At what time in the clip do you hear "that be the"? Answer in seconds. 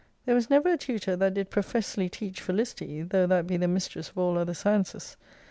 3.27-3.67